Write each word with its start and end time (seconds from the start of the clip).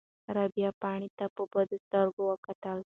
رابعې 0.35 0.69
پاڼې 0.81 1.09
ته 1.17 1.25
په 1.35 1.41
بدو 1.51 1.77
سترګو 1.85 2.21
وکتل. 2.27 2.79